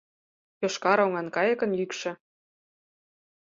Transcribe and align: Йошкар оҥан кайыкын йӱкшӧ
Йошкар 0.61 0.99
оҥан 1.05 1.27
кайыкын 1.35 1.71
йӱкшӧ 1.79 2.11